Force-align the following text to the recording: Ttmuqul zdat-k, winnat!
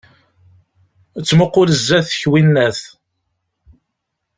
Ttmuqul 1.19 1.69
zdat-k, 1.85 2.21
winnat! 2.31 2.79